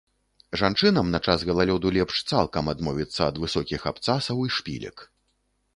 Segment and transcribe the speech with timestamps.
[0.61, 4.97] Жанчынам на час галалёду лепш цалкам адмовіцца ад высокіх абцасаў і шпілек.